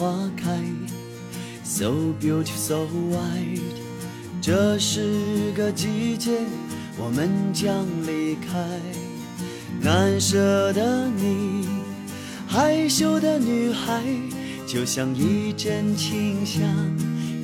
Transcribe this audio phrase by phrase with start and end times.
[0.00, 0.50] 花开
[1.62, 3.60] ，so beautiful so white。
[4.40, 6.30] 这是个季节，
[6.96, 8.80] 我们将离开。
[9.78, 11.68] 难舍的你，
[12.46, 14.02] 害羞的女孩，
[14.66, 16.62] 就像一阵清香，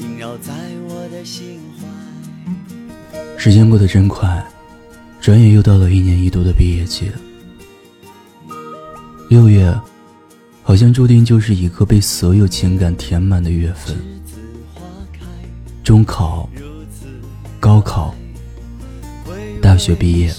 [0.00, 0.54] 萦绕在
[0.88, 3.18] 我的心怀。
[3.36, 4.42] 时间过得真快，
[5.20, 7.10] 转眼又到了一年一度的毕业季。
[9.28, 9.78] 六月。
[10.66, 13.96] 好像注定就是一个被所有情感填满的月份。
[15.84, 16.48] 中考、
[17.60, 18.12] 高考、
[19.62, 20.34] 大学毕业，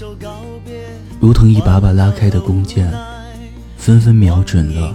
[1.18, 2.92] 如同一把把拉开的弓箭，
[3.78, 4.94] 纷纷瞄准了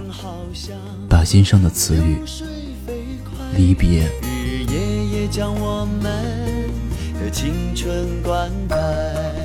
[1.10, 2.18] 靶心上的词语：
[3.56, 4.08] 离别。
[4.22, 6.00] 日夜夜将我们
[7.20, 9.43] 的青春灌溉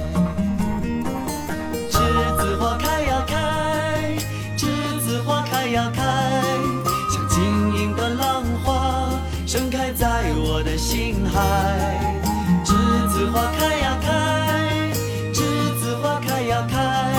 [12.64, 14.92] 栀子花开呀开，
[15.34, 15.40] 栀
[15.80, 17.12] 子花开呀开，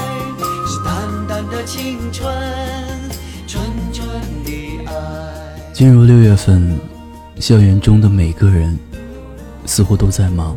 [0.66, 2.32] 是淡淡的青春，
[3.46, 3.62] 纯
[3.92, 4.08] 纯
[4.44, 4.92] 的爱。
[5.72, 6.78] 进入六月份，
[7.38, 8.78] 校园中的每个人
[9.66, 10.56] 似乎都在忙。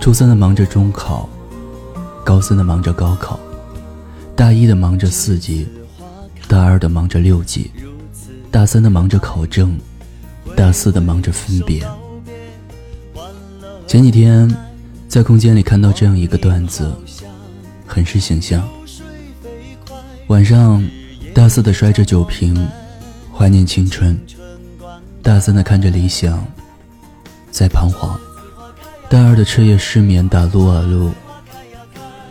[0.00, 1.28] 初三的忙着中考，
[2.24, 3.38] 高三的忙着高考，
[4.34, 5.68] 大一的忙着四级。
[6.48, 7.70] 大二的忙着六级，
[8.50, 9.78] 大三的忙着考证，
[10.56, 11.86] 大四的忙着分别。
[13.90, 14.48] 前几天
[15.08, 16.94] 在空间里看到这样一个段子，
[17.84, 18.62] 很是形象。
[20.28, 20.80] 晚上，
[21.34, 22.54] 大四的摔着酒瓶，
[23.36, 24.16] 怀念青春；
[25.24, 26.46] 大三的看着理想，
[27.50, 28.16] 在彷徨；
[29.08, 31.10] 大二的彻夜失眠打撸啊撸；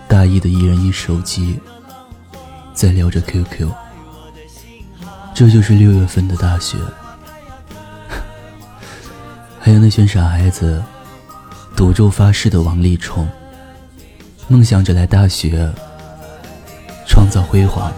[0.08, 1.60] 大一的一人一手机，
[2.74, 3.70] 在聊着 QQ。
[5.34, 6.78] 这就是六月份的大学，
[9.60, 10.82] 还有那群傻孩子
[11.80, 13.26] 赌咒发誓的王立冲，
[14.50, 15.72] 梦想着来大学
[17.08, 17.90] 创造辉煌。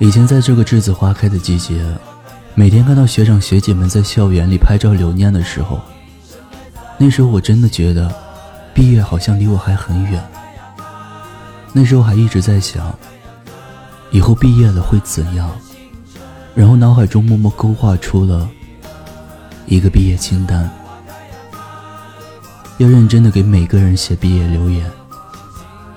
[0.00, 1.84] 以前在这个栀子花开的季节，
[2.54, 5.80] 每天看到学长学姐们在校园里拍照留念的时候，
[6.96, 8.08] 那时候我真的觉得，
[8.72, 10.24] 毕业好像离我还很远。
[11.72, 12.96] 那时候还一直在想，
[14.12, 15.50] 以后毕业了会怎样，
[16.54, 18.48] 然后脑海中默默勾画出了
[19.66, 20.70] 一个毕业清单，
[22.78, 24.88] 要认真的给每个人写毕业留言，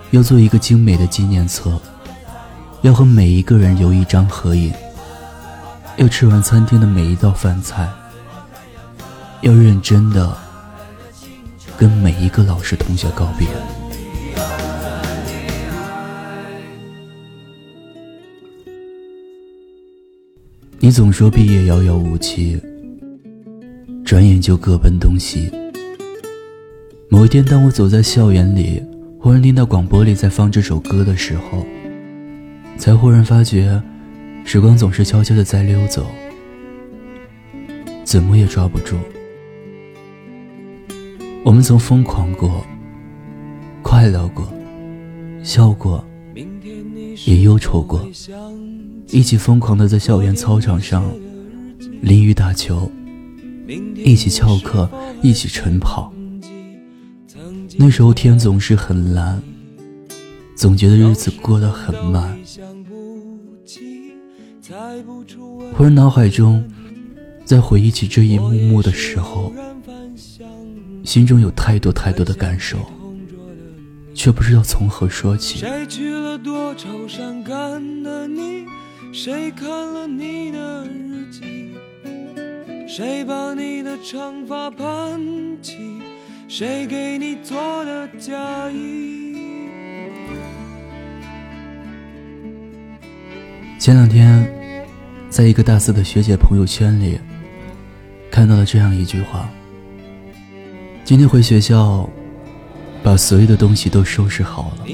[0.09, 1.79] 要做一个精美的纪念册。
[2.81, 4.73] 要和每一个人留一张合影，
[5.97, 7.87] 要吃完餐厅的每一道饭菜，
[9.41, 10.35] 要认真的
[11.77, 13.47] 跟每一个老师同学告别。
[20.79, 22.59] 你总说毕业遥遥无期，
[24.03, 25.51] 转眼就各奔东西。
[27.09, 28.81] 某一天，当我走在校园里，
[29.19, 31.63] 忽然听到广播里在放这首歌的时候。
[32.77, 33.81] 才忽然发觉，
[34.43, 36.07] 时光总是悄悄的在溜走，
[38.03, 38.97] 怎么也抓不住。
[41.43, 42.65] 我们曾疯狂过，
[43.81, 44.51] 快乐过，
[45.43, 46.03] 笑过，
[47.25, 48.07] 也忧愁过，
[49.07, 51.03] 一起疯狂的在校园操场上
[52.01, 52.91] 淋雨打球，
[53.95, 54.89] 一起翘课，
[55.21, 56.11] 一起晨跑。
[57.77, 59.41] 那时候天总是很蓝。
[60.61, 62.37] 总觉得日子过得很慢，
[65.73, 66.63] 忽然脑海中，
[67.43, 69.51] 在回忆起这一幕幕的时候，
[71.03, 72.77] 心中有太多太多的感受，
[74.13, 75.57] 却不知道从何说起。
[75.57, 78.67] 谁去了多愁善感的你？
[79.11, 81.71] 谁看了你的日记？
[82.87, 85.19] 谁把你的长发盘
[85.59, 85.75] 起？
[86.47, 89.30] 谁给你做的嫁衣？
[93.81, 94.47] 前两天，
[95.27, 97.19] 在一个大四的学姐朋友圈里，
[98.29, 99.49] 看到了这样一句话：
[101.03, 102.07] 今天回学校，
[103.01, 104.85] 把所有的东西都收拾好了。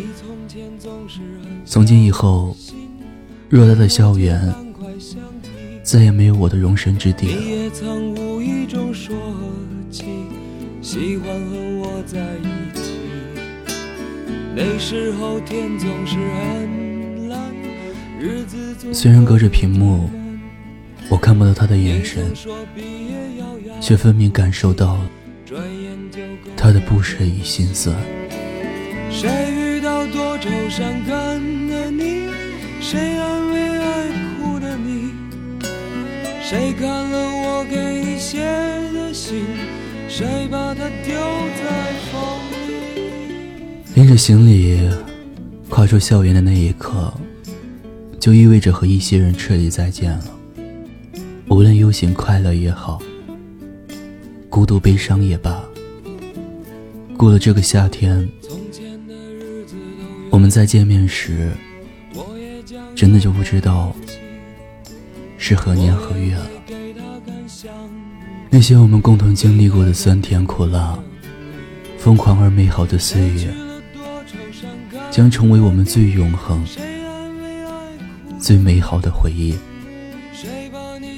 [1.66, 2.56] 从今以后，
[3.52, 4.56] 偌大的校园，
[5.84, 7.42] 再也没有我的容身之地了。
[18.94, 20.10] 虽然隔着屏幕，
[21.10, 22.26] 我看不到他的眼神，
[23.80, 25.00] 却分明感受到
[26.56, 27.96] 他的不舍与心酸。
[29.12, 32.28] 谁遇到多愁善感的你？
[32.82, 34.08] 谁安慰爱
[34.42, 35.12] 哭的你？
[36.42, 38.40] 谁看了我给你写
[38.94, 39.46] 的信？
[40.10, 43.04] 谁把它丢在风里？
[43.96, 44.80] 拎着行李
[45.70, 47.14] 跨出校园的那一刻，
[48.28, 50.26] 就意味着和一些人彻底再见了。
[51.48, 53.02] 无论悠闲快乐也好，
[54.50, 55.64] 孤独悲伤也罢，
[57.16, 58.28] 过了这个夏天。
[60.30, 61.54] 我们再见面时，
[62.94, 63.96] 真的就不知道
[65.38, 66.50] 是何年何月了。
[68.50, 71.00] 那些我们共同经历过的酸甜苦辣、
[71.98, 73.54] 疯狂而美好的岁月，
[75.10, 76.62] 将成为我们最永恒、
[78.40, 79.58] 最美好的回忆。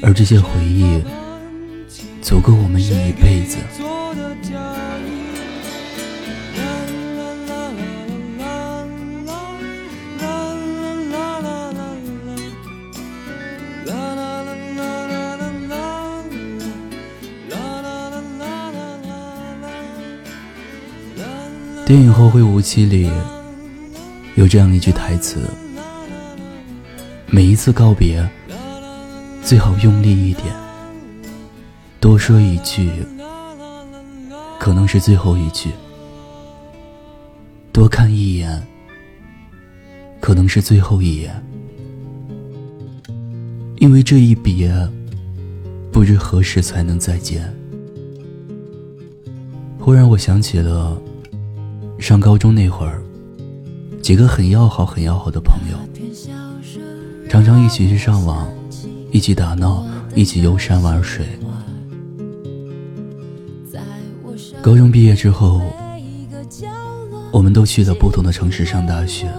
[0.01, 1.03] 而这些回忆，
[2.21, 3.57] 足够我们一辈子。
[21.85, 23.09] 电影《后会无期》里
[24.35, 25.41] 有这样一句台词
[27.31, 28.27] ：“每一次告别，
[29.43, 30.45] 最好用力一点，
[31.99, 32.89] 多说一句，
[34.59, 35.69] 可能是最后一句；
[37.71, 38.61] 多看一眼，
[40.19, 41.31] 可能是最后一眼。
[43.77, 44.73] 因为这一别，
[45.91, 47.53] 不知何时才能再见。”
[49.79, 50.99] 忽然，我想起了。
[51.99, 53.03] 上高中那会儿，
[54.01, 55.77] 几个很要好、很要好的朋友，
[57.29, 58.49] 常常一起去上网，
[59.11, 59.85] 一起打闹，
[60.15, 61.27] 一起游山玩水。
[64.63, 65.61] 高中毕业之后，
[67.31, 69.31] 我们都去了不同的城市上大学。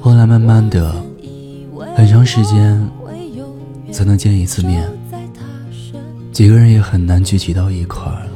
[0.00, 0.94] 后来慢慢的，
[1.94, 2.90] 很长时间
[3.92, 4.88] 才能见一次面，
[6.32, 8.26] 几个人也很难聚集到一块儿。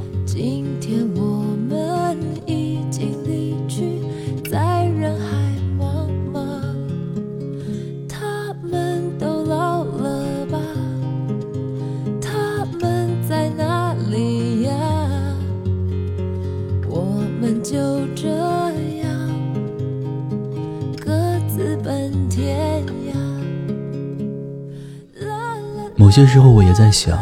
[26.00, 27.18] 某些时候，我也在想，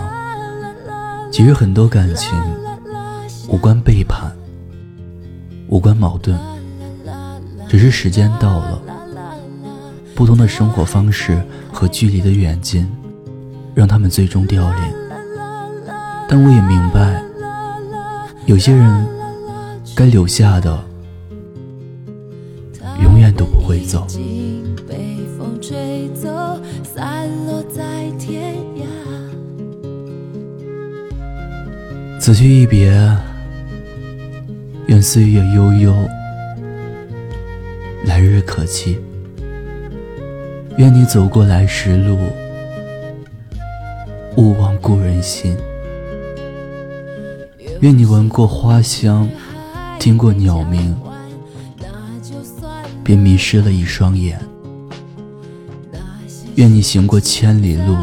[1.33, 2.33] 其实很多感情
[3.49, 4.33] 无关背叛，
[5.67, 6.39] 无关矛盾，
[7.69, 8.81] 只是时间到了，
[10.15, 12.89] 不同的生活方式和距离的远近，
[13.75, 14.81] 让他们最终凋零。
[16.29, 17.21] 但我也明白，
[18.47, 19.05] 有些人
[19.97, 20.79] 该留下的，
[23.03, 24.07] 永远都不会走。
[32.29, 32.93] 此去一别，
[34.87, 35.95] 愿岁月悠悠，
[38.05, 38.99] 来日可期。
[40.77, 42.19] 愿你走过来时路，
[44.37, 45.57] 勿忘故人心。
[47.81, 49.27] 愿你闻过花香，
[49.99, 50.95] 听过鸟鸣，
[53.03, 54.39] 便迷失了一双眼。
[56.57, 57.97] 愿你行过千里路，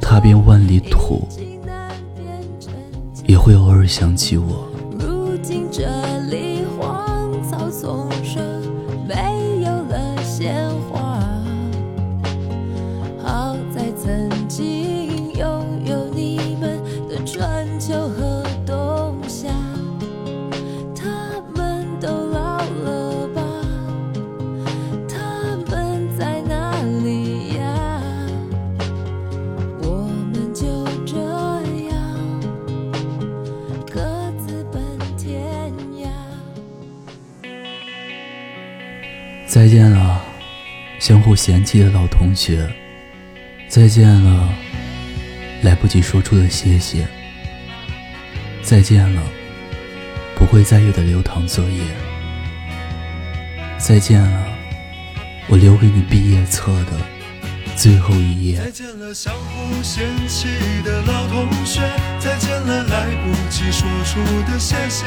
[0.00, 1.24] 踏遍万里土。
[3.26, 4.68] 也会偶尔想起我。
[39.66, 40.22] 再见了，
[41.00, 42.72] 相互嫌弃的老同学。
[43.66, 44.48] 再见了，
[45.62, 47.04] 来不及说出的谢谢。
[48.62, 49.20] 再见了，
[50.36, 51.82] 不会再有的流淌作业。
[53.76, 54.46] 再见了，
[55.48, 56.92] 我留给你毕业册的
[57.74, 58.58] 最后一页。
[58.58, 60.46] 再见了，相互嫌弃
[60.84, 61.80] 的老同学。
[62.20, 65.06] 再见了，来不及说出的谢谢。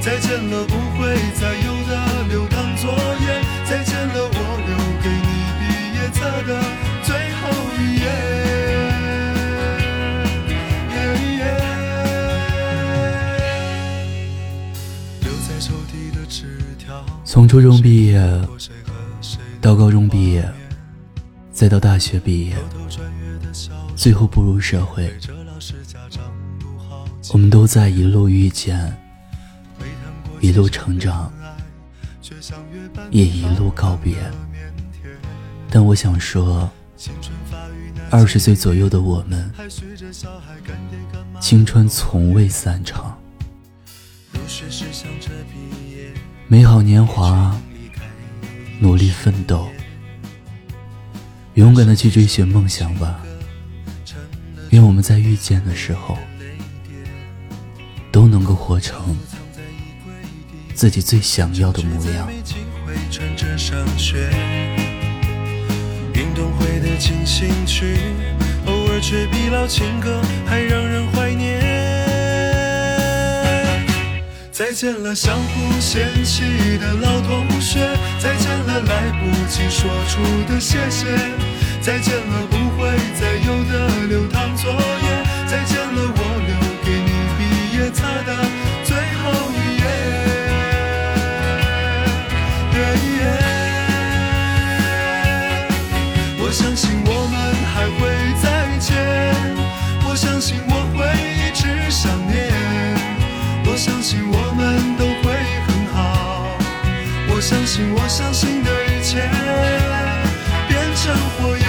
[0.00, 3.43] 再见了不会再有的流淌作业，
[3.74, 4.38] 再见了我
[4.68, 5.26] 留给你
[5.58, 5.62] 毕
[5.96, 6.50] 业册的
[7.02, 7.42] 最后
[7.76, 8.06] 一页。
[17.24, 18.22] 从初中毕业
[19.60, 20.48] 到高中毕业，
[21.50, 22.54] 再到大学毕业，
[23.96, 25.12] 最后步入社会，
[27.32, 28.96] 我们都在一路遇见。
[30.40, 31.32] 一路成长，
[33.10, 34.16] 也一路告别。
[35.70, 36.70] 但我想说，
[38.10, 39.50] 二十岁左右的我们，
[41.40, 43.18] 青春从未散场。
[46.46, 47.58] 美好年华，
[48.78, 49.68] 努力奋斗，
[51.54, 53.20] 勇敢的去追寻梦想吧。
[54.70, 56.16] 愿我们在遇见的时候，
[58.12, 59.16] 都能够活成。
[60.74, 62.28] 自己最想要的模样。
[66.12, 67.96] 运动会的进行曲，
[68.66, 71.62] 偶尔却比老情歌还让人怀念。
[74.50, 76.42] 再见了相互嫌弃
[76.78, 77.80] 的老同学，
[78.18, 81.06] 再见了来不及说出的谢谢，
[81.80, 86.54] 再见了不会再有的流淌作业，再见了我留
[86.84, 87.40] 给你毕
[87.76, 88.63] 业册的。
[96.54, 97.34] 相信我们
[97.74, 98.06] 还会
[98.40, 98.94] 再见
[100.08, 102.54] 我相信我会一直想念
[103.66, 105.34] 我相信我们都会
[105.66, 106.56] 很好
[107.28, 109.28] 我相信我相信的一切
[110.68, 111.66] 变成火焰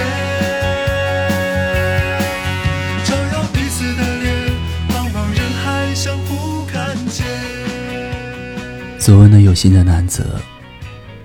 [3.06, 4.54] 照耀彼此的脸
[4.90, 7.26] 茫茫人海相互看见
[9.00, 10.40] 所谓的有心的男子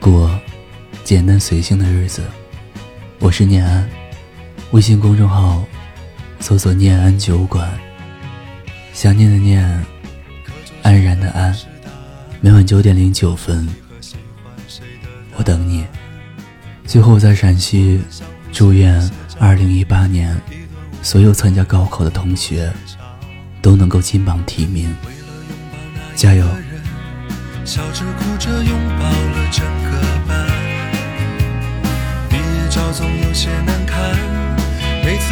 [0.00, 0.30] 过
[1.04, 2.22] 简单随性的日子。
[3.22, 3.86] 我是念安，
[4.70, 5.62] 微信公众号
[6.40, 7.70] 搜索“念安酒馆”，
[8.94, 9.62] 想念的念，
[10.82, 11.54] 安然的安。
[12.40, 13.68] 每晚九点零九分。
[15.36, 15.84] 我等你。
[16.86, 18.00] 最后，在陕西
[18.52, 18.98] 祝愿
[19.38, 20.34] 二零一八年
[21.02, 22.72] 所有参加高考的同学
[23.60, 24.96] 都能够金榜题名，
[26.16, 26.46] 加油！
[27.66, 28.99] 笑着哭着拥抱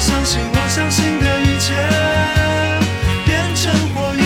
[0.00, 1.74] 我相信，我相信的一切
[3.26, 4.24] 变成火焰，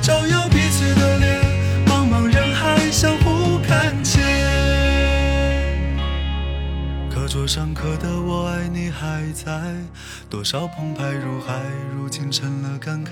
[0.00, 1.42] 照耀彼此的脸。
[1.86, 4.22] 茫茫人海，相互看见。
[7.12, 9.74] 课桌上刻的“我爱你”还在，
[10.28, 11.60] 多少澎湃如海，
[11.92, 13.10] 如今成了感慨。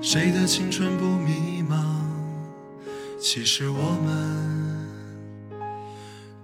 [0.00, 1.76] 谁的青春不迷茫？
[3.20, 4.95] 其实我们。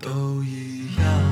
[0.03, 1.32] 都一样。